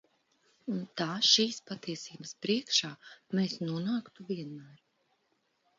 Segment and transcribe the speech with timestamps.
[0.75, 2.93] Un tā šīs patiesības priekšā
[3.37, 4.85] mēs nonāktu vienmēr.